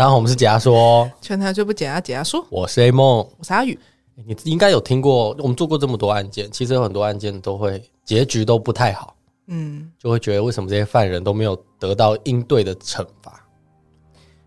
[0.00, 3.78] 大家好，我们是解压说，全台最不解压解压说，我是 A 梦，我是阿宇。
[4.14, 9.14] 你应该有听过，我们做过这么多案件，其实有很多案件都会结局都不太好，
[9.48, 13.46] 嗯，就会觉得为什么这些犯人都没有得到应对的惩罚，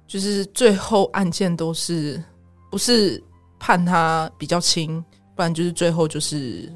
[0.08, 2.20] 就是最后案件都是
[2.72, 3.24] 不是
[3.60, 5.00] 判他比较轻，
[5.36, 6.68] 不然就是最后就是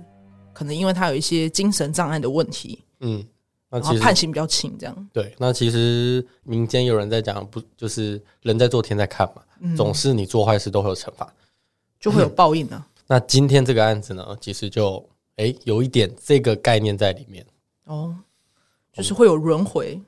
[0.53, 3.25] 可能因为他有一些精神障碍的问题，嗯。
[3.69, 5.35] 那其实判刑比较轻，这样对。
[5.37, 9.41] 那其实民间有人在讲，不就是人在做天在看嘛？
[9.59, 11.33] 嗯、总是你做坏事都会有惩罚，
[11.99, 13.03] 就会有报应呢、啊嗯。
[13.07, 14.97] 那今天这个案子呢，其实就
[15.35, 17.45] 哎、欸、有一点这个概念在里面
[17.83, 18.15] 哦，
[18.93, 19.99] 就是会有轮回，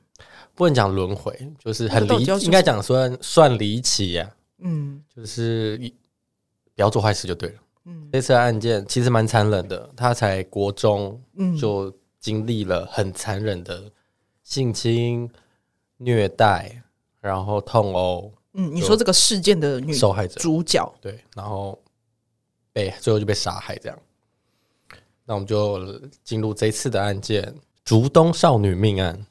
[0.56, 4.32] 不能讲轮回，就是很离，应该讲算算离奇呀。
[4.60, 7.56] 嗯，就是不要做坏事就对了。
[7.88, 11.22] 嗯，这次案件其实蛮残忍的，他才国中
[11.60, 11.94] 就。
[12.20, 13.92] 经历了很残忍的
[14.44, 15.30] 性侵、
[15.98, 16.84] 虐待，
[17.22, 18.32] 然后痛殴。
[18.54, 21.80] 嗯，你说这个事件的女受害者主角对，然后
[22.74, 24.00] 被最后就被杀害这样。
[25.24, 27.54] 那我们就进入这次的案件——
[27.86, 29.26] 竹东少女命案。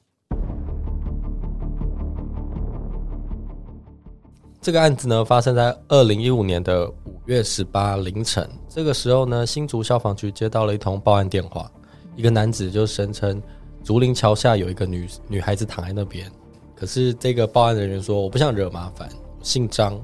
[4.61, 8.48] 这个案子呢，发生在二零一五年的五月十八凌晨。
[8.69, 11.70] 这个时候呢，新竹消防局接到了一通报案电话。
[12.19, 13.41] 一个男子就声称
[13.84, 16.28] 竹林桥下有一个女女孩子躺在那边，
[16.75, 19.08] 可是这个报案人员说，我不想惹麻烦，
[19.41, 19.97] 姓张，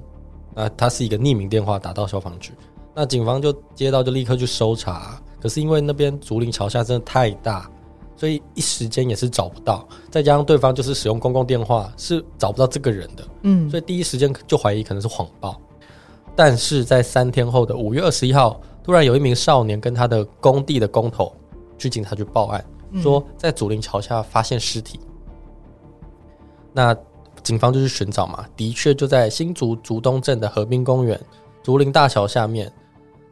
[0.55, 2.53] 那他是一个匿名电话打到消防局，
[2.95, 7.69] 那警方就接到就立刻去搜查，可是因为那边竹林桥下真的太大，
[8.17, 15.61] 所以一时间也是找不到，再加上对方就是使用公共电话是找不到这个人的，嗯，所以第一时间就怀疑可能是谎报，
[16.37, 21.35] 但是在三天后的五月二十一号，突然有一名少年跟他的工地的工头。
[21.79, 22.65] 去警察局报案，
[23.03, 25.01] 说在竹林桥下发现尸体。
[25.03, 25.11] 嗯、
[26.73, 26.97] 那
[27.43, 31.21] 警方就去寻找嘛，的确就在新竹竹东镇的河滨公园
[31.63, 32.73] 竹林大桥下面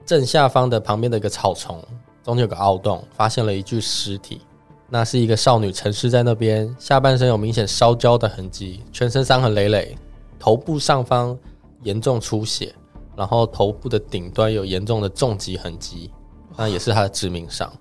[0.04, 1.82] 正下方的旁边的一个草丛
[2.22, 4.40] 中间有个凹洞，发现了一具尸体。
[4.88, 9.96] 那是一个少女沉尸在那边，下半身有明显烧焦的痕迹，全身伤痕累累，
[10.38, 11.36] 头部上方
[11.82, 12.74] 严重出血，
[13.16, 16.10] 然后头部的顶端有严重的重击痕迹，
[16.58, 17.72] 那也是她的致命伤。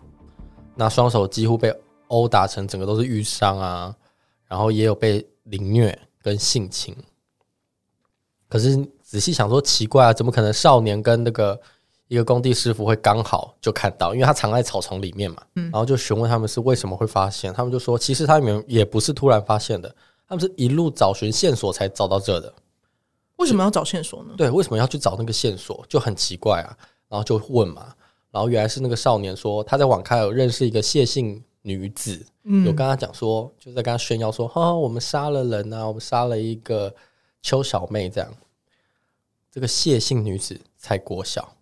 [0.75, 1.73] 那双手几乎被
[2.07, 3.95] 殴打成整个都是瘀伤啊，
[4.47, 6.95] 然后也有被凌虐跟性侵。
[8.47, 11.59] 可是仔细想说，奇怪啊，怎么可能少年跟那个
[12.07, 14.13] 一个工地师傅会刚好就看到？
[14.13, 15.41] 因为他藏在草丛里面嘛。
[15.53, 19.93] 然后就询问他们是为什么会发现，他们就说其实他们也不是突然发现的，
[20.27, 22.53] 他们是一路找寻线索才找到这的。
[23.37, 24.33] 为什么要找线索呢？
[24.37, 25.85] 对，为什么要去找那个线索？
[25.87, 26.77] 就很奇怪啊。
[27.07, 27.95] 然后就问嘛。
[28.31, 36.91] 然后原来是那个少年说他在网咖有认识一个谢姓女子，嗯、有跟他讲说，就在跟他炫耀说，哈、哦，我们杀了人啊，我们杀了一个
[37.41, 38.33] 邱小妹这样。
[39.51, 41.55] 这个谢姓女子才国小，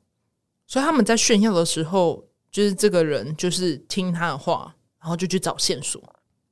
[0.67, 5.99] 所以他们在炫耀的时候，就是这个人就是听他的话，然后就去找线索。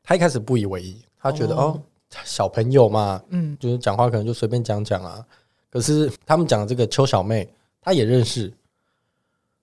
[0.01, 1.81] 他一开始不以为意，他觉得哦，哦，
[2.25, 5.23] 小朋友嘛，嗯，就是讲话可能就随便讲讲啊。
[5.69, 7.47] 可是他们讲的这个邱小妹，
[7.79, 8.51] 他也认识。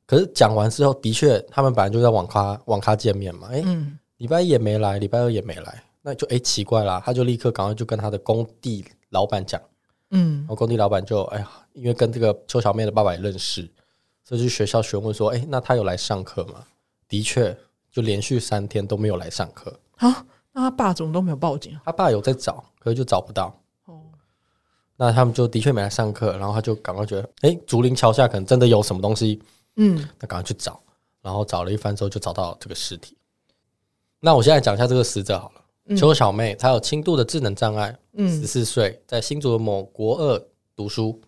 [0.06, 3.48] 可是讲完之后，的确，他们本来就在网咖网咖见面嘛。
[3.50, 3.87] 哎、欸，
[4.19, 7.03] 礼拜一也没来，礼拜二也没来，那就哎、欸、奇怪啦。
[7.04, 9.60] 他就立刻赶快就跟他的工地老板讲，
[10.10, 13.66] 嗯，然后工地老板就哎呀，因为跟这个邱小妹的爸爸也认识，
[14.25, 16.64] 所以去学校询问说，哎、欸，那他有来上课吗？
[17.09, 17.56] 的确，
[17.91, 20.26] 就连续三天都没有来上课啊。
[20.53, 21.78] 那他爸怎么都没有报警？
[21.82, 23.59] 他爸有在找，可是就找不到。
[23.87, 24.03] 哦，
[24.97, 29.41] 那他们就的确没来上课，然后他就赶快觉得，哎、欸，竹林桥下可能真的有什么东西。
[29.77, 30.81] 嗯，那赶快去找，
[31.21, 33.17] 然后找了一番之后，就找到这个尸体。
[34.21, 40.47] 那我现在讲一下这个死者好了，邱、嗯、小妹，她有轻度的智能障碍，嗯，十四岁，在新竹的某国二
[40.77, 41.21] 读书。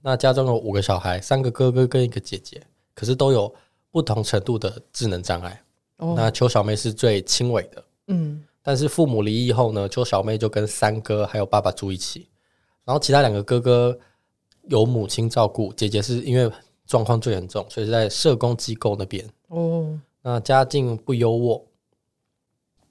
[0.00, 2.62] 那家中有五个小孩，三个哥哥跟一个姐姐，
[2.94, 3.52] 可是都有
[3.90, 5.62] 不同程度的智能障碍。
[5.96, 12.28] 哦，那邱小妹是最轻微的，嗯，但是父母离异后呢，邱小妹就跟三哥还有爸爸住一起，
[12.84, 13.98] 然后其他两个哥哥
[14.68, 16.50] 有母亲照顾，姐姐是因为。
[16.86, 19.28] 状况最严重，所以是在社工机构那边。
[19.48, 21.62] 哦，那家境不优渥。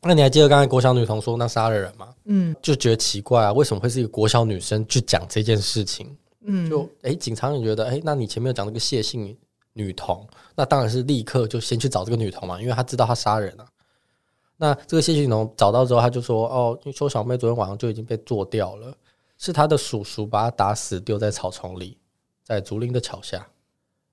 [0.01, 2.13] 那你还记得刚才国小女童说那杀了人吗？
[2.25, 6.13] 嗯，就觉得奇怪啊，为什么会是一个国小女生去讲这件事情？
[6.41, 9.37] 嗯，就哎、欸，警察也觉得哎、欸，那你前面有讲那个谢姓
[9.71, 13.69] 女童，那当然是立刻就先去找这个女童嘛，因为他知道她杀人了、啊。
[14.57, 18.93] 那这个谢姓女童找到之后，他就说哦，因为邱小妹昨天晚上就已经被做掉了，
[19.37, 21.97] 是他的叔叔把她打死，丢在草丛里，
[22.43, 23.47] 在竹林的桥下。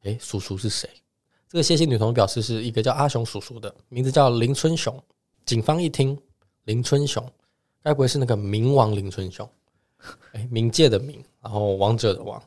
[0.02, 0.88] 哎，叔叔是谁？
[1.48, 5.02] 这个谢姓女童表示是一个叫阿雄叔叔的，名字叫林春雄。
[5.44, 6.16] 警方一听
[6.64, 7.24] 林春雄，
[7.82, 9.48] 该不会是那个冥王林春雄？
[10.32, 12.40] 哎，冥界的冥，然后王者的王，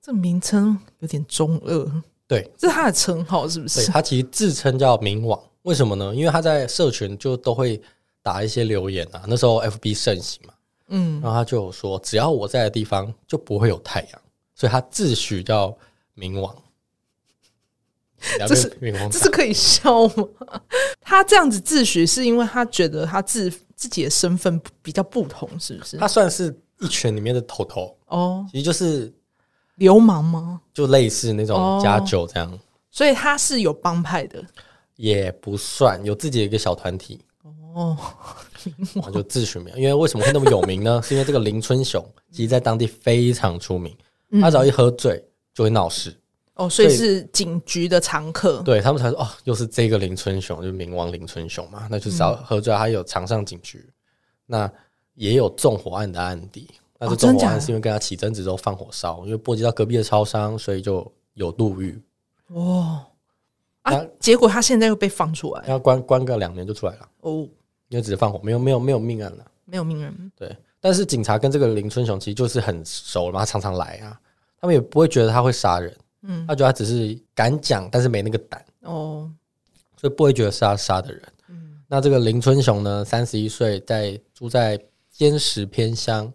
[0.00, 2.02] 这名称有点中二。
[2.28, 3.80] 对，这是他的称号是不是？
[3.80, 6.14] 对，他其实自称叫冥王，为什么呢？
[6.14, 7.80] 因为他在社群就都会
[8.22, 10.54] 打一些留言啊，那时候 FB 盛行嘛，
[10.88, 14.22] 嗯，然后他就有说，只要我在的地方就不会有太阳，
[14.54, 15.76] 所以他自诩叫
[16.16, 16.54] 冥王。
[18.46, 18.68] 这是
[19.10, 20.28] 这是可以笑吗？
[21.00, 25.96] 他这样子自诩是因为他觉得他自自己的身份比较不同，是不是？
[25.96, 29.12] 他算是一群里面的头头哦，其实就是。
[29.76, 30.58] 流氓吗？
[30.72, 32.58] 就类似那种假酒这样，哦，
[32.90, 34.42] 所以他是有帮派的，
[34.96, 37.20] 也不算有自己的一个小团体
[37.74, 37.94] 哦。
[39.12, 40.98] 就自诩名，因为为什么会那么有名呢？
[41.04, 42.02] 是因为这个林春雄
[42.32, 43.94] 其实在当地非常出名，
[44.30, 46.18] 嗯、他只要一喝醉就会闹事
[46.56, 48.62] 哦，所以是警局的常客。
[48.62, 53.92] 对他们才说哦，又是这个林春雄，就是冥王林春雄嘛，那就是要喝醉，他有常上警局，嗯、
[54.46, 54.72] 那
[55.14, 56.68] 也有纵火案的案底。
[56.98, 62.00] 那这纵火案是因为跟他起争执之后放火烧，因为波及到隔壁的超商，所以就有入狱。
[62.48, 63.04] 哦！
[63.82, 67.08] 啊，结果他现在又被放出来，要关关个两年就出来了。
[67.20, 67.46] 哦，
[67.88, 70.32] 因为只是放火，没有没有没有命案了，没有命案。
[70.34, 74.18] 对，但是警察跟这个林春雄其实就是很熟嘛，他常常来啊，
[74.58, 75.94] 他们也不会觉得他会杀人。
[76.22, 78.64] 嗯，他觉得他只是敢讲，但是没那个胆。
[78.82, 79.30] 哦，
[79.96, 81.22] 所以不会觉得是他杀的人。
[81.48, 84.80] 嗯，那这个林春雄呢，三十一岁，在住在
[85.10, 86.32] 坚实偏乡。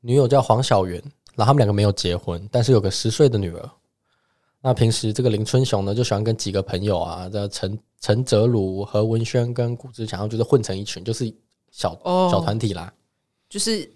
[0.00, 1.02] 女友叫黄小媛，
[1.34, 3.70] 然后他们两个没有结婚，但是有个十岁的女儿。
[4.60, 11.32] 那平时这个林春雄呢，就喜欢跟几个朋友啊，这陈陈泽鲁、何文轩跟古志强，就是混成一群，就是
[11.70, 12.92] 小、哦、小团体啦，
[13.48, 13.90] 就是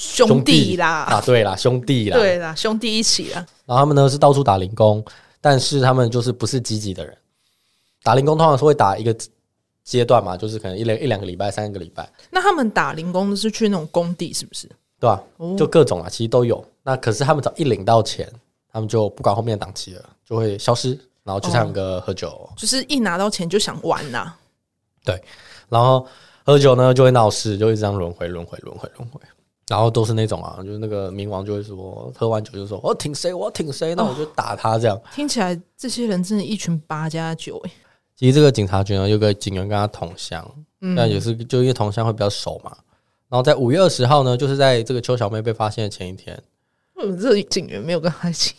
[0.00, 3.46] 兄弟啦啊，对啦，兄弟啦，对啦，兄弟一起啦。
[3.66, 5.04] 然后他们呢是到处打零工，
[5.42, 7.14] 但是他们就是不是积极的人。
[8.02, 9.14] 打零工通常是会打一个
[9.84, 12.10] 阶段嘛，就是可能一两一两个礼拜、三个礼拜。
[12.30, 14.66] 那他们打零工是去那种工地，是不是？
[14.98, 15.44] 对吧、啊？
[15.58, 16.64] 就各种啊，其实都有。
[16.82, 18.26] 那可是他们只要一领到钱，
[18.72, 22.48] 他们就不管后面的档期了，就会消失，然后去唱歌喝酒、哦。
[22.56, 24.38] 就是一拿到钱就想玩呐、啊。
[25.04, 25.22] 对，
[25.68, 26.06] 然后
[26.46, 29.20] 喝酒呢就会闹事，就一直这样轮回、轮回、轮回、轮回。
[29.70, 33.32] 然后都是那种啊，就是那个冥王就会说，喝完酒就说：“我挺谁？
[33.32, 34.76] 我挺谁？”那我就打他。
[34.76, 37.70] 这样、哦、听起来，这些人真的一群八加九哎。
[38.16, 40.44] 其实这个警察局呢，有个警员跟他同乡，
[40.80, 42.76] 嗯，但也是就因为同乡会比较熟嘛。
[43.28, 46.36] 然后在五月二十号呢，就是在这个邱小妹被发现的前一天，
[47.00, 48.56] 嗯，这警员没有跟他一起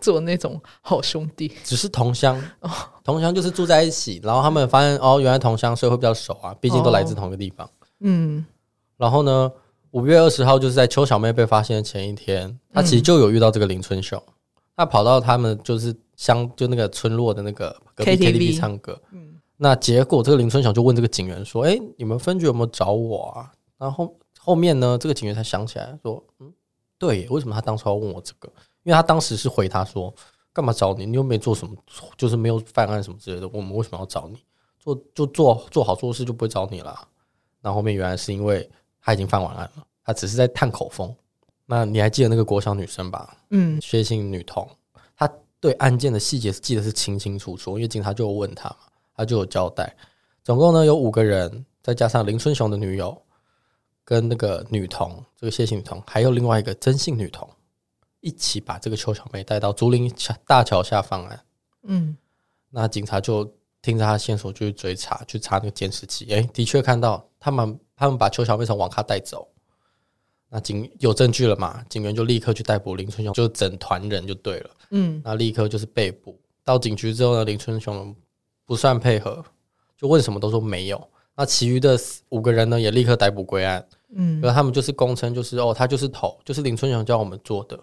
[0.00, 2.68] 做那种好兄弟，只是同乡哦，
[3.04, 7.70] 同乡就是住在一起，然后他们发现哦，原来同乡，所以会比较熟啊，毕竟都来自同一个地方，哦、
[8.00, 8.44] 嗯。
[8.96, 9.52] 然后呢，
[9.92, 14.22] 五月二十号就是在邱小妹被发现的前一天，他其实就有遇到这个林春雄，
[14.76, 19.34] 他跑到他们就是乡就那个村落的那个隔壁 KTV 唱歌，嗯。
[19.60, 26.52] 那结果这个林春雄就问这个警员说：“哎，你们分局有没有找我啊？”然后后面呢，这个警员才想起来说：“嗯，
[26.96, 28.48] 对，为什么他当初要问我这个？
[28.84, 30.14] 因为他当时是回他说，
[30.52, 31.04] 干嘛找你？
[31.04, 31.74] 你又没做什么，
[32.16, 33.48] 就是没有犯案什么之类的。
[33.48, 34.38] 我们为什么要找你？
[34.78, 36.96] 做就做做好做事就不会找你了。
[37.60, 41.14] 然后后面原来是因为他已经犯完案了，他只是在探口风。
[41.66, 43.36] 那你还记得那个国小女生吧？
[43.50, 44.68] 嗯，薛姓女童，
[45.16, 45.30] 她
[45.60, 48.76] 对案件的细节是记得是清清楚楚，因为警察就有问他嘛，
[49.14, 49.94] 他就有交代。
[50.42, 53.16] 总共呢有五个人，再加上林春雄的女友。”
[54.08, 57.46] 跟那个女童，这个谢姓女童，还有另外一个曾姓女童，
[58.20, 61.38] 一起把这个邱小妹带到竹林桥大桥下犯案。
[61.82, 62.16] 嗯，
[62.70, 63.44] 那警察就
[63.82, 66.26] 听着他的线索就去追查，去查那个监视器。
[66.32, 69.48] 哎，的确看到他们，他们把邱小妹从网咖带走。
[70.50, 71.84] 那警有证据了嘛？
[71.90, 74.70] 警员就立刻去逮捕林春雄，就整团人就对了。
[74.90, 76.40] 嗯，那立刻就是被捕。
[76.64, 78.14] 到警局之后呢，林春雄
[78.64, 79.44] 不算配合，
[79.96, 81.08] 就问什么都说没有。
[81.36, 81.98] 那其余的
[82.30, 83.86] 五个人呢，也立刻逮捕归案。
[84.10, 87.78] 嗯，然后他们就是供称，就是哦，他就是头，就是林春雄叫我们做的。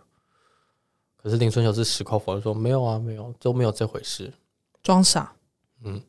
[1.16, 4.34] 可是林春雄是矢口否认说没有啊，没有，都没有这回事，
[4.82, 5.32] 装傻。
[5.84, 6.02] 嗯，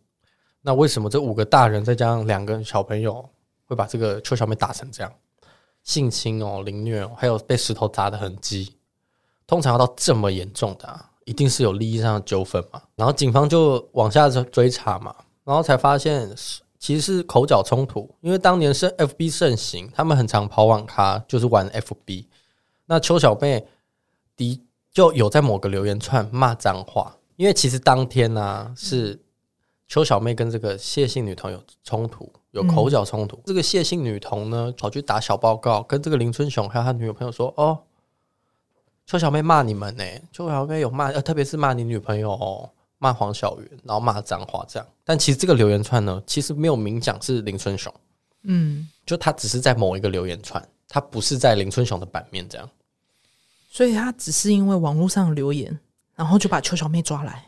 [0.62, 3.28] 那为什么这五个大人再加上两个小朋友
[3.66, 5.12] 会把这个邱小妹打成这样，
[5.82, 8.74] 性侵哦、凌虐哦，还有被石头砸的痕迹？
[9.46, 12.82] 通常要到这么严重的，啊，一定是有利益上的纠纷嘛。
[12.94, 16.34] 然后警方就往下追查嘛，然后才发现。
[16.78, 22.26] 其实是口角冲突，因为当年是 FB 盛行，他们很常跑网咖，就是玩 FB。
[22.84, 23.66] 那邱小妹
[24.36, 29.18] 的就有在某个留言串骂脏话，因为其实当天呢、是
[29.88, 33.36] 邱小妹跟这个谢姓女童有冲突，有口角冲突。
[33.36, 37.78] 嗯、这个谢姓女童呢跑去打小报告，跟这个林春雄还有他女朋友说：“哦，
[39.06, 44.88] 邱小妹骂你们呢，邱小妹有骂，呃，特别是骂你女朋友哦。”骂黄小云，然后骂脏话，这样。
[45.04, 47.92] 但其实这个留言串呢，其实没有明讲是林春雄，
[48.44, 52.66] 嗯，就他只是在某一个留言串他不是在林春雄的版面这样。
[53.68, 55.78] 所以他只是因为网络上留言，
[56.14, 57.44] 然后就把邱小妹抓来。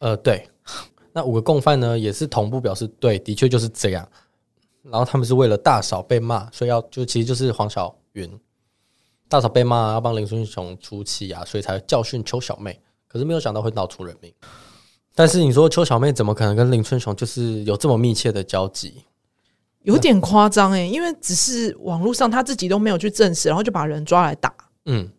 [0.00, 0.44] 呃，对，
[1.14, 4.06] 那五个共犯呢也是同步表示，对，的确就是这样。
[4.90, 8.30] 然后他们是为了大嫂被骂，所以要就其实就是黄小云，
[9.28, 12.80] 大嫂被骂要帮林春雄出气啊，所以才教训邱小妹。
[13.08, 14.32] 可是没有想到会闹出人命。
[15.14, 19.04] 但是你说邱小妹怎么可能跟林春雄就是有这么密切的交集？
[19.82, 24.54] 有点夸张哎，因为只是网络上他自己都没有去证实，然后就把人抓来打。
[24.86, 25.10] 嗯。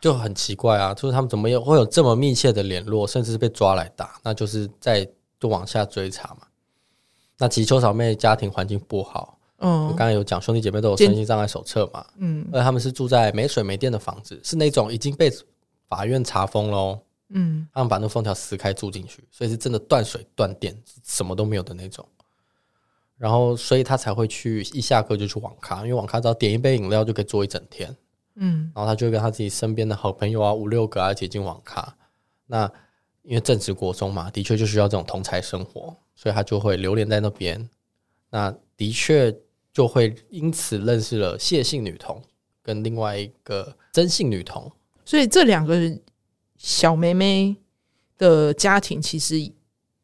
[0.00, 5.06] 就很奇怪啊，就是他们怎么有会有这么密切的联络，甚至是被抓来打，那就是在
[5.38, 6.46] 就往下追查嘛。
[7.40, 15.32] 那其实邱小妹家庭环境不好，嗯，刚才有讲兄弟姐妹都有身心障碍手册嘛，嗯，而他们是住在没水没电的房子，是那种已经被
[15.88, 22.06] 法院查封喽，嗯，他们把那封条撕开住进去，所以是真的断水断电，什么都没有的那种。
[23.16, 27.94] 然后，所以他才会去一下课就去网咖，因为网咖只要点一杯饮料就可以坐一整天。
[28.36, 31.94] 嗯，然后他就会跟他自己身边的好朋友啊，五六个啊，一起进网咖。
[32.46, 32.70] 那
[33.22, 37.68] 因为正值国中嘛，的确就需要这种同侪生活，所以他就会流连在那边。
[38.30, 39.34] 那的确
[39.72, 42.20] 就会因此认识了谢姓女童
[42.62, 44.70] 跟另外一个曾姓女童。
[45.04, 45.76] 所以这两个
[46.56, 47.56] 小妹妹
[48.18, 49.40] 的家庭其实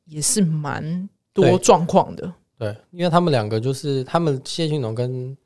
[0.04, 2.32] 也是蛮多状况的。
[2.58, 5.36] 对，对，因为他们两个就是他们谢姓女童跟。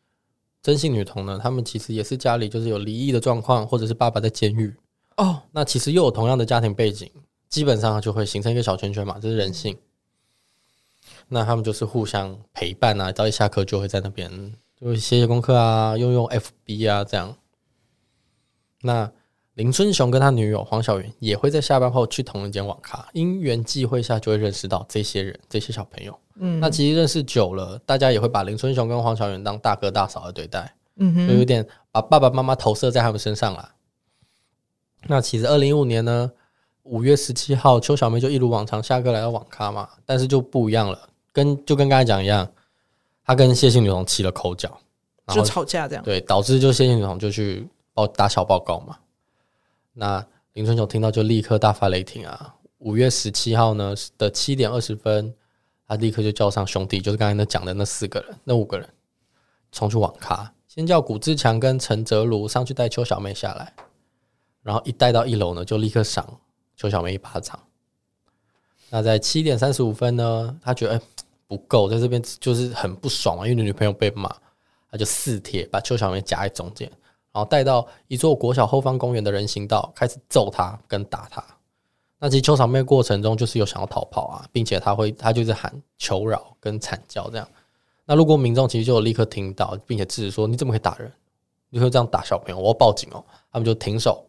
[0.63, 4.71] 曾姓女童呢，他们其实也是家里就是有离异的状况，或者是爸爸在监狱
[5.17, 5.41] 哦。
[5.53, 7.11] 那其实又有同样的家庭背景，
[7.51, 9.77] 基本上就会形成一个小圈圈嘛，这是人性。
[11.29, 14.31] 那他们就是互相陪伴啊，到一下课就会在那边
[14.81, 17.37] 就会写写功课啊，用用 FB 啊这样。
[18.83, 19.13] 那
[19.55, 26.19] 林春雄跟他女友黄小云也会在下班后去同一间网咖，因缘际会下就会认识到这些人，这些小朋友。
[26.37, 33.75] 嗯，那其实认识久了，大家也会把林春雄跟黄小云当大哥大嫂的对待，嗯哼，就有点把爸爸妈妈投射在他们身上了。
[35.07, 36.33] 那其实二零一五年呢，
[36.83, 42.49] 五月十七号，邱小妹就一如往常下课来到网咖嘛，但是就不一样了，跟就跟刚才讲一样，
[43.25, 44.81] 她跟谢姓女童起了口角，
[45.29, 48.97] 就吵架这样，对，导致就谢姓女童就去报打小报告嘛。
[49.93, 52.55] 那林春雄听到就立刻大发雷霆啊！
[52.79, 55.35] 五月十七号呢的七点二十分。
[55.87, 58.89] 他立刻就叫上兄弟，就是刚才那讲的那四个人，那五个人
[59.73, 63.75] 冲去网咖，先叫古志强跟陈泽如上去带邱小妹下来，
[64.63, 66.25] 然后一带到一楼呢，就立刻赏
[66.81, 67.61] 邱小妹一巴掌。
[68.89, 71.01] 那在七点三十五分呢，他觉得哎
[71.47, 74.35] 不够，在这边就是很不爽嘛，因为女朋友被骂，
[74.91, 76.91] 他就四铁把邱小妹夹在中间，
[77.33, 81.45] 然后带到一座国小后方公园的人行道，开始揍他跟打他。
[82.19, 87.47] 那其实邱小妹过程中就是有想要逃跑啊，并且他会他就是喊求饶跟惨叫这样。
[88.07, 91.13] 那如果民众其实就立刻听到，并且制止说，你怎么可以打人？
[91.69, 92.59] 你会这样打小朋友？
[92.59, 93.23] 我要报警哦！
[93.53, 94.27] 他们就停手，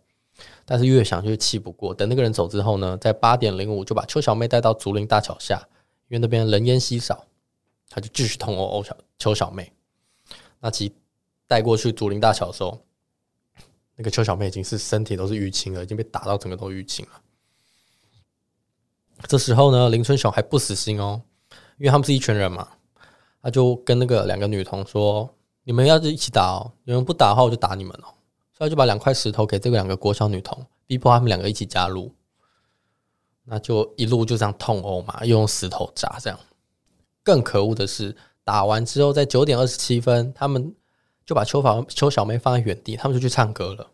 [0.72, 1.94] 但是越想越气不过。
[1.94, 5.68] 等那个人走之后呢，在八点零五就把邱小妹带到竹林大桥下，
[6.08, 7.26] 因为那边人烟稀少，
[7.90, 9.70] 他就继续痛殴殴小邱小妹。
[10.62, 10.96] 那其
[11.46, 12.80] 带过去竹林大桥的时候，
[13.98, 17.22] 那个邱小妹已经是身体都是淤青了，已经被打到整个都淤青了。
[19.28, 21.22] 这时候呢，林春雄还不死心哦，
[21.80, 22.66] 因为他们是一群人嘛，
[23.42, 25.30] 他就跟那个两个女童说
[25.66, 28.14] ：“你们要是一起打哦，你们不打的话，我就打你们哦。”
[28.62, 32.14] 然后就把两块石头给这个两个国小女童，逼迫他们两个一起加入。
[33.44, 36.40] 那就一路就这样痛殴嘛，又用石头砸这样。
[37.24, 40.76] 更可恶的是，打完之后在九点二十七分，他们
[41.26, 43.88] 就把邱宝邱小妹放在原地，他们就去唱歌了。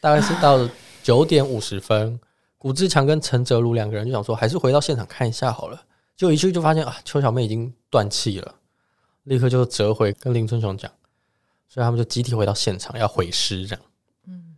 [0.00, 0.66] 大概是到
[1.02, 2.18] 九点五十分。
[2.56, 5.78] 古志强跟陈泽如两个人就想说，还是回到现场看一下好了。
[6.16, 8.54] 就一去就发现啊，邱小妹已经断气了，
[9.24, 10.90] 立刻就折回跟林春雄讲，
[11.68, 13.84] 所以他们就集体回到现场要毁尸这样。
[14.26, 14.56] 嗯，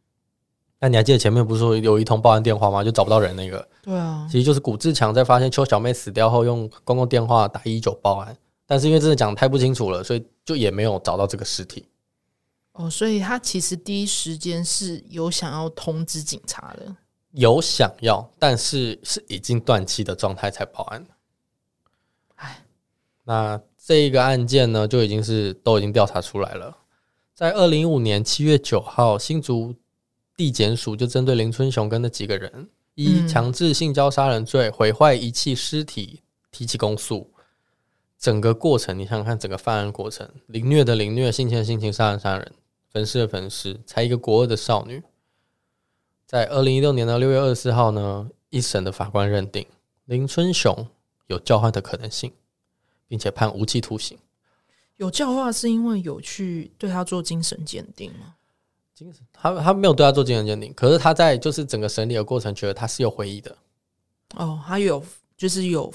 [0.78, 2.84] 那你还记得前面不是说有一通报案电话吗？
[2.84, 3.66] 就找不到人那个。
[3.82, 8.36] 对啊，其实就是古志强在发现邱小妹死掉后，用公共电话打一一九报案，
[8.66, 11.88] 但是因为真的讲得太不清楚了，所以就也没有找到这个尸体。
[12.72, 16.94] 哦，所以他其实第一时间是有想要通知警察的。
[17.32, 21.10] 有想要，但是是已经断气的状态才报案的。
[22.36, 22.64] 唉，
[23.24, 26.76] 那这一个案件呢，就已经是都已经调查出来了。
[27.36, 29.74] 在二零一五年七月九号，新竹
[30.38, 37.30] 地检署就针对林春雄跟那几个人，以强制性交杀人罪、毁坏遗弃尸体提起公诉。
[38.18, 42.54] 整个过程，你想想看，整个犯案过程，凌虐的凌虐，性侵的性侵，杀人杀人，
[42.90, 45.02] 焚尸的焚尸，才一个国二的少女。
[46.24, 49.66] 在二零一六年的六月二十四号呢，一审的法官认定
[50.06, 50.88] 林春雄
[51.26, 52.32] 有交换的可能性，
[53.06, 54.16] 并且判无期徒刑。
[54.96, 58.34] 有教化是因为有去对他做精神鉴定吗？
[58.94, 63.54] 精神，他他没有对他做精神鉴定，可是他在就是整个审理的过程，觉得他是有回忆的。
[64.36, 65.04] 哦，他有
[65.36, 65.92] 就是有，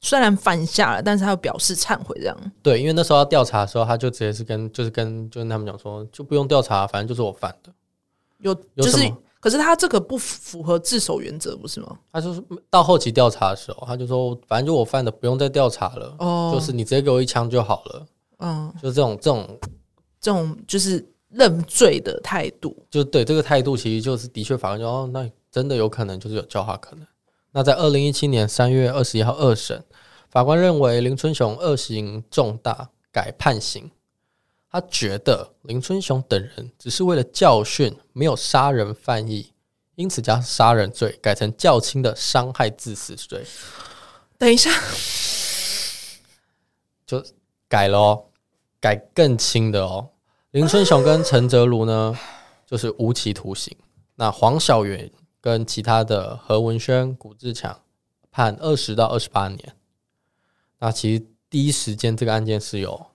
[0.00, 2.52] 虽然犯下了，但是他有表示忏悔这样。
[2.62, 7.70] 对，因为那时候要调查的时候，他就直接是跟就是跟就跟他们讲说，就不用调查，反正就是我犯的。
[8.38, 11.98] 有就是，可是他这个不符合自首原则，不是吗？
[12.10, 16.16] 他就是到后期调查的时候，他就说，反正就我犯的，不用再调查了。
[16.18, 18.06] 哦，就是你直接给我一枪就好了。
[18.42, 19.58] 嗯，就这种这种
[20.20, 21.08] 这种就是。
[21.34, 27.06] 认罪的态度，就对这个态度，其实就是的确，法官说哦，那真的有可能就是有教化可能。
[27.52, 29.82] 那在二零一七年三月二十一号二审，
[30.30, 33.90] 法官认为林春雄恶行重大，改判刑。
[34.70, 39.54] 他觉得林春雄等人只是为了教训，没有杀人犯意，
[39.94, 43.42] 因此将杀人罪改成较轻的伤害致死罪。
[44.36, 44.70] 等一下，
[47.06, 47.24] 就
[47.68, 48.24] 改了哦，
[48.82, 50.08] 改更轻的哦。
[50.50, 52.18] 林春雄跟陈泽如呢，
[52.66, 53.74] 就是无期徒刑。
[54.16, 55.08] 那黄小元
[55.40, 57.80] 跟其他的何文轩、古志强
[58.32, 59.72] 判二十到二十八年。
[60.80, 63.06] 那其实第一时间这个案件是有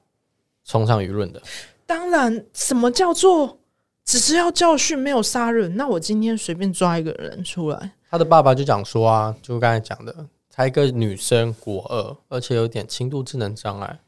[0.63, 1.41] 冲上舆论的。
[1.85, 3.59] 当然，什么叫做
[4.05, 5.75] 只是要教训，没有杀人？
[5.75, 13.99] 那我今天随便抓一个人出来，他的爸爸就讲说啊，就刚才讲的，才一个女生国二，而且有点轻度智能障碍。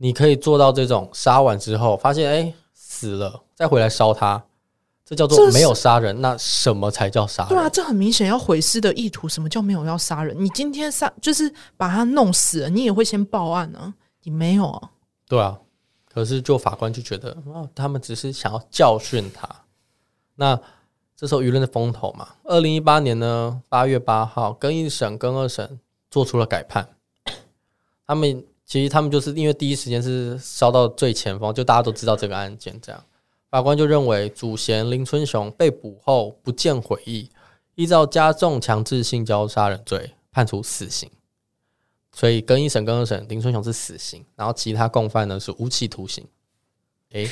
[0.00, 4.40] 你可以做到这种杀完之后发现哎、欸、死了再回来烧他，
[5.04, 6.20] 这叫做没有杀人。
[6.20, 7.48] 那什么才叫杀人？
[7.48, 9.28] 对啊，这很明显要毁尸的意图。
[9.28, 10.36] 什么叫没有要杀人？
[10.38, 13.92] 你今天杀就是把他弄死了，你也会先报案啊？
[14.22, 14.90] 你没有啊？
[15.26, 15.58] 对啊，
[16.08, 19.48] 可是就法官就觉得哦，他们只是想要教训他。
[20.36, 20.56] 那
[21.16, 26.88] 这时候舆论的风头嘛，二零一八年呢八月八号，跟一审、跟二审做出了改判，
[28.06, 28.44] 他们。
[28.68, 32.78] 其实他们就是因为第一时间是烧到最前方，就大家都知道这个案件。
[32.82, 33.02] 这样，
[33.48, 37.30] 法官就认为主嫌林春雄被捕后不见悔意，
[37.76, 41.10] 依照加重强制性交杀人罪判处死刑。
[42.12, 46.26] 所以更一审、更二审，林春雄是死刑，然后其他共犯呢是无期徒刑。
[47.12, 47.26] 哎，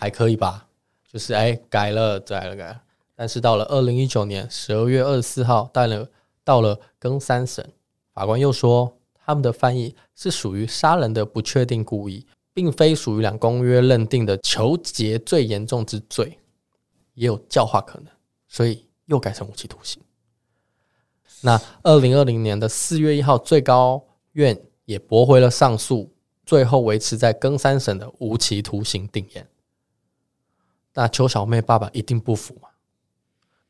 [0.00, 0.66] 还可以吧？
[1.08, 2.82] 就是哎改了，改了，改了。
[3.14, 6.08] 但是到了二零一九年十二月二十四号，到了
[6.42, 7.70] 到了更三审，
[8.12, 8.96] 法官又说。
[9.30, 16.36] 他们的翻译是属于杀人的不确定故意，并非属于两公约认定的求劫最严重之罪，
[17.14, 18.08] 也有教化可能，
[18.48, 20.02] 所以又改成无期徒刑。
[21.42, 26.12] 那二零二零年的四月一号，最高院也驳回了上诉，
[26.44, 29.44] 最后维持在更三审的无期徒刑定谳。
[30.94, 32.68] 那邱小妹爸爸一定不服嘛？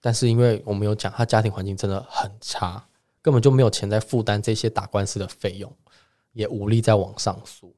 [0.01, 2.87] 但是因为我们有讲，他家庭环境真的很差。
[3.23, 5.73] 根本就没有钱在负担这些打官司的费用，
[6.33, 7.75] 也无力再往上诉。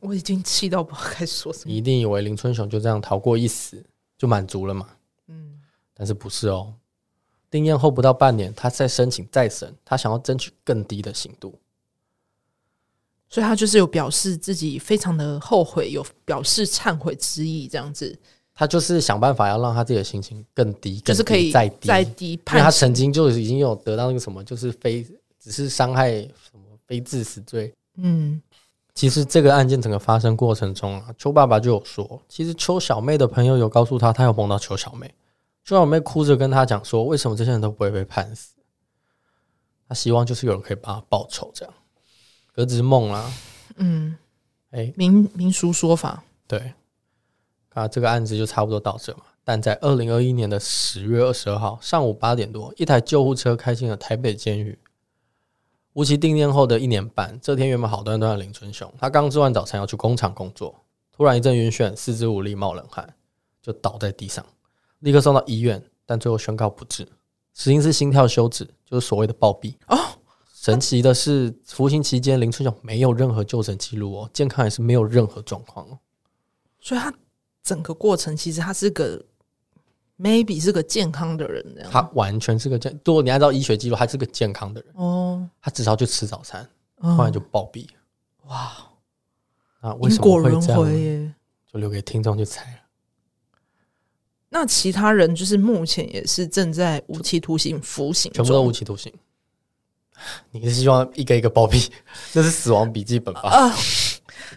[0.00, 1.64] 我已经气到不知道该说什么。
[1.66, 3.84] 你一定以为林春雄就这样逃过一死
[4.16, 4.88] 就满足了嘛？
[5.26, 5.60] 嗯，
[5.92, 6.72] 但是不是哦？
[7.50, 11.58] 定谳后不到半年，他再申请再审，他想要争取更低的刑度，
[13.28, 18.18] 所以他就是有表示自己非常的后悔，有表示忏悔之意，这样子。
[18.58, 25.06] 他就是想办法要让他自己的心情更低，更低就是可以再低再低，因为他曾经就已经有得到那个什么，就是非
[25.38, 27.72] 只是伤害什么非致死罪。
[27.98, 28.42] 嗯，
[28.96, 35.14] 其实这个案件整个发生过程中啊，邱爸爸就有说，其实邱小妹的朋友有告诉他，他有碰到邱小妹，
[35.64, 38.56] 邱小妹哭着跟他讲说，为什么这些人都不会被判死？
[39.88, 41.72] 他希望就是有人可以帮他报仇，这样，
[42.52, 43.32] 可只是梦啦。
[43.76, 44.16] 嗯，
[44.72, 46.72] 哎、欸，民民俗说法，对。
[47.74, 49.20] 啊，这个案子就差不多到这嘛。
[49.44, 54.78] 但在二零二一年的十月二十二号上午八点多，一台救护车开进了台北监狱。
[55.94, 60.74] 无期定谳后的一年半，这天原本好端端的林春雄，他刚吃完早餐要去工厂工作，
[61.10, 63.14] 突然一阵晕眩，四肢无力，冒冷汗，
[63.62, 64.44] 就倒在地上，
[64.98, 67.08] 立刻送到医院，但最后宣告不治，
[67.54, 69.74] 死因是心跳休止，就是所谓的暴毙。
[69.86, 69.96] 哦，
[70.52, 75.98] 神奇的是，服刑期间林春雄没有任何就诊记录哦，健康也是没有任何状况哦，
[76.80, 77.12] 所以他。
[77.68, 79.22] 整个过程其实他是个
[80.18, 82.90] maybe 是个健康的人，他完全是个健。
[83.04, 85.46] 如果你按照医学记录，他是个健康的人哦。
[85.60, 87.86] 他至少去吃早餐，后来就暴毙。
[88.46, 88.72] 哇！
[89.80, 91.34] 啊，为什么会这样？
[91.70, 92.78] 就留给听众去猜了。
[94.48, 99.12] 那其他人就是目前也是正在无期徒刑服刑，全部都无期徒刑。
[100.50, 101.88] 你是希望一个一个暴毙？
[102.32, 103.42] 这是死亡笔记本吧？
[103.50, 103.76] 啊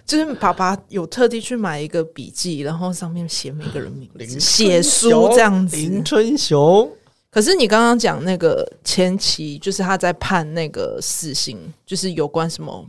[0.06, 5.76] 就是爸爸有特地去买一个笔记，然后上面写每个人名字，写书这样子。
[5.76, 6.92] 林春雄，
[7.30, 12.86] 可是你刚刚讲那个前期，就是他在判那个死刑，就是有关什么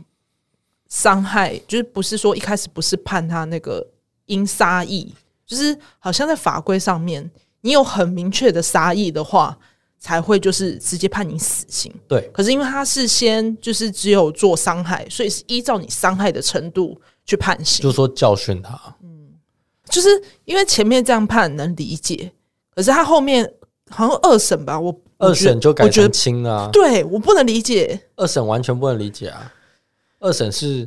[0.89, 3.85] 伤害，就是不是说一开始不是判他那个
[4.25, 5.13] 因杀意，
[5.45, 7.29] 就是好像在法规上面，
[7.61, 9.57] 你有很明确的杀意的话，
[10.03, 11.89] 才会就是直接判你死刑。
[12.09, 18.77] 对，可是因为他是先就是只有做伤害，所以是依照你伤害的程度去判刑，就是说教训他。
[19.01, 19.29] 嗯，
[19.87, 20.09] 就是
[20.43, 22.29] 因为前面这样判能理解，
[22.75, 23.49] 可是他后面
[23.89, 29.53] 好像二审吧，我二审就改成轻啊，对我不能理解，二审完全不能理解啊，
[30.19, 30.85] 二审是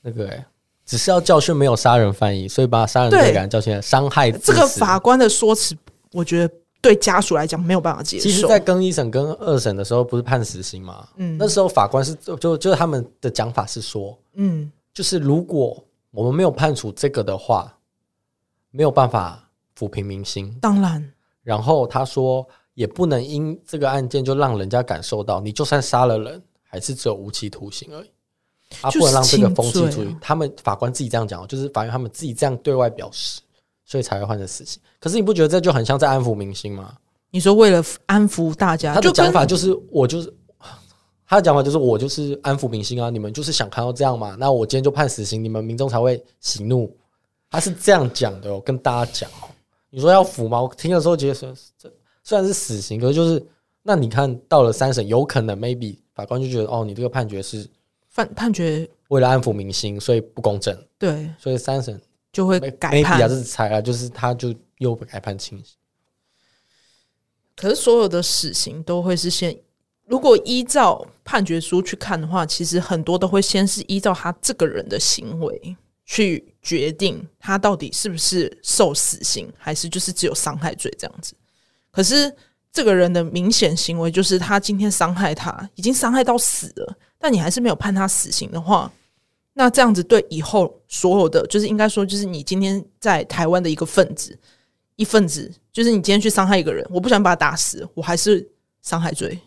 [0.00, 0.46] 那个哎、欸，
[0.86, 4.30] 只是要教训没有杀人犯意，所以把杀人罪改成教训伤害。
[4.30, 5.76] 这个法官的说辞，
[6.12, 6.54] 我觉得。
[6.84, 8.24] 对家属来讲没有办法接受。
[8.24, 11.08] 其实，在更一审跟二审的时候，不是判死刑吗？
[11.16, 17.74] 嗯，那时候法官是就就就是他们的讲法是说，嗯，就是如果我们没有判处这个的话，
[18.70, 19.42] 没有办法
[19.78, 20.54] 抚平民心。
[20.60, 28.10] 当然，然后他说也不能因这个案件就让人家感受到，你就算杀了人，还是只有无期徒刑而已。
[28.82, 30.16] 啊不能让这个风气出去。
[30.20, 33.40] 他们法官自己这样讲，就是法院他们自己这样对外表示。
[33.94, 34.82] 所以才会换成死刑。
[34.98, 36.92] 可是你不觉得这就很像在安抚民心吗？
[37.30, 40.34] 你说为了安抚大家，他的讲法就是我就是
[41.24, 43.08] 他的讲法就是我就是安抚民心啊！
[43.08, 44.34] 你们就是想看到这样嘛？
[44.36, 46.92] 那我今天就判死刑，你们民众才会喜怒。
[47.48, 49.46] 他是这样讲的，我跟大家讲哦。
[49.90, 50.60] 你说要抚吗？
[50.60, 51.88] 我听的时候觉得说这
[52.24, 53.40] 虽然是死刑，可是就是
[53.84, 57.64] 那你看到了三审，有可能 maybe 法官就觉得哦，你这个判决是
[58.12, 60.76] 判判决为了安抚民心，所以不公正。
[60.98, 62.00] 对，所以三审。
[62.34, 65.76] 就会改判，啊，就是就是他就又改判轻刑。
[67.54, 69.56] 可是所有的死刑都会是先，
[70.06, 81.32] 如果依照判决书去看的话，其实很多都会先是依照他这个人的行为去决定他到底是不是受死刑，还是就是只有伤害罪这样子。
[81.92, 82.34] 可是
[82.72, 88.90] 这个人的明显行为就是他今天伤害他，已经伤害到死了，但你还是没有判他死刑的话。
[89.54, 94.36] 那这样子对以后所有的，就是应该说，就是你今天在台湾的一个分子，
[94.96, 98.46] 一份子，就是你今天去伤害一个人，我不想把他打死，我还是
[98.82, 99.40] 伤害罪，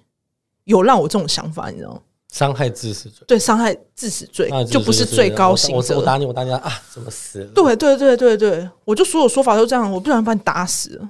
[0.64, 2.02] 有让我这种想法，你知道吗？
[2.32, 5.98] 伤害致死罪，对，伤害致死罪就不是最高刑责。
[5.98, 6.82] 我打你，我打你啊！
[6.92, 7.52] 怎么死了？
[7.54, 11.02] 对对对对对，我就所有说法都这样，我不想把你打死。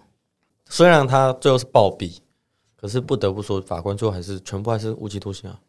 [0.70, 2.18] 虽然他最后是暴毙，
[2.76, 5.60] 可是不得不说，法官最后还是全部还是无期徒刑啊。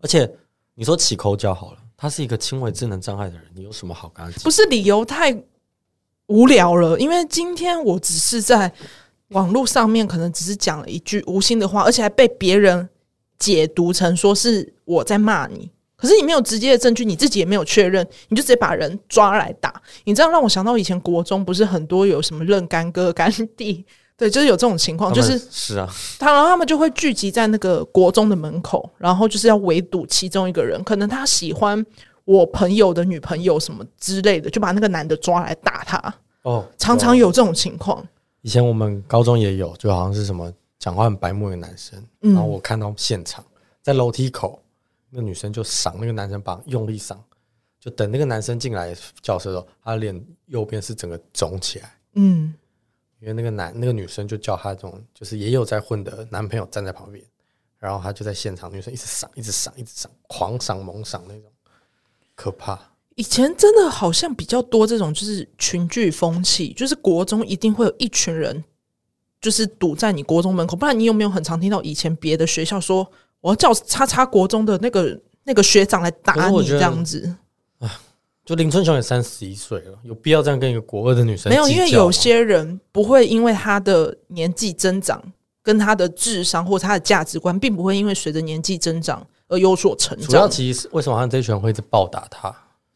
[0.00, 0.30] 而且
[0.74, 1.78] 你说起口角好了。
[2.00, 4.40] 他是一个轻微智能障碍的人，你有什么好跟他？
[4.44, 5.36] 不是理由太
[6.28, 8.72] 无聊了，因为今天我只是在
[9.30, 12.88] 网络上面可能只是讲了一句无心的话，而且还被别人
[13.36, 15.68] 解读成说是我在骂你。
[15.96, 19.82] 可是你没有直接的证据，你自己也没有确认，你就直接把人抓来打。
[20.04, 23.84] 你这样让我想到以前国中不是很多有什么认干哥干弟。
[24.18, 31.86] 对，就是有这种情况，就是是啊，他然后他们就会聚集在那个国中的门口，然后就是要围堵其中一个人，可能他喜欢
[32.24, 36.12] 我朋友的女朋友什么之类的，就把那个男的抓来打他。
[36.42, 38.04] 哦，常常有这种情况。
[38.42, 43.44] 以前我们高中也有，就好像是什么讲话很白目的男生，然后我看到现场
[43.82, 44.60] 在楼梯口，
[45.10, 47.22] 那女生就赏那个男生，把用力赏，
[47.78, 51.94] 就等那个男生进来教室的时候，他的脸右边是整个肿起来。
[52.14, 52.52] 嗯。
[53.20, 57.24] 因为那个男那个女生就叫他这种，就是也有在混的男朋友站在旁边，
[57.78, 61.50] 然后他就在现场，女生一直赏，一直赏，一直赏，狂赏猛赏那种，
[62.34, 62.78] 可怕。
[63.16, 68.62] 以前真的好像比较多这种，就是群聚风气，就是国中一定会有一群人，
[69.40, 70.76] 就是堵在你国中门口。
[70.76, 77.34] 不然你有没有很常听到以前别的学校说，我要叫叉叉国中的那个那个学长来打你这样子？
[78.48, 81.50] 就林春雄也三十一岁了，有必要这样跟一个国二的女生？
[81.50, 85.22] 没有，因为有些人不会因为他的年纪增长，
[85.62, 90.26] 跟他的智商或他的价值观，并不会因为随着年纪增长而有所成长。
[90.30, 92.48] 主要其实是为什么他们这群人会一直暴打他？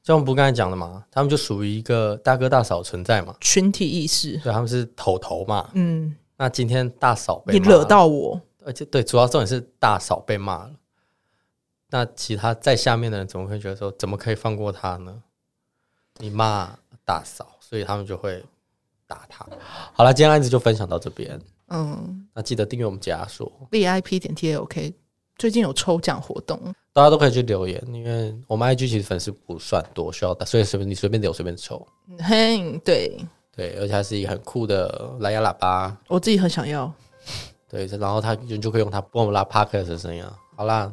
[0.03, 1.05] 像我们不刚才讲的嘛？
[1.11, 4.38] 他们就属于一个大哥大嫂存在嘛，群体意识。
[4.38, 5.69] 对，他们是头头嘛。
[5.75, 10.71] 嗯，那今天大嫂被你惹到我，而且对，主要重点是大嫂被骂了。
[11.91, 15.15] 那其他在下面的人怎么会觉得说，怎么可以放过他呢？
[16.22, 16.72] 你骂
[17.04, 18.40] 大嫂，所以他们就会
[19.08, 19.44] 打他。
[19.92, 21.37] 好了，今天案子就分享到这边。
[21.66, 24.94] 嗯，那记得订阅我们解压说 VIP 点 T A O K。
[25.37, 26.56] 最近有抽奖活动，
[26.92, 31.85] 大家都可以去留言，因为我们 IG 其实粉丝不算多，需要打，所以随便你随便留随便抽。
[32.20, 33.18] 嘿，对
[33.56, 36.92] 对，而且还是一个很酷的蓝牙喇叭，我自己很想要。
[37.68, 40.38] 对，然后他就就可以用它帮我们拉 Parker 的声音啊。
[40.54, 40.92] 好啦，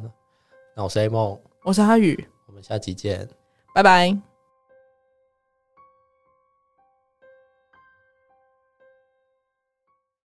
[0.74, 3.28] 那我是 A 梦，我是阿宇，我们下期见，
[3.72, 4.29] 拜拜。